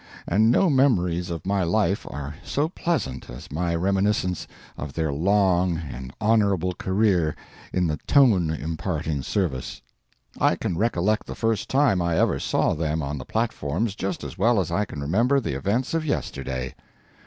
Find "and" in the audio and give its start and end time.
0.27-0.49, 5.77-6.11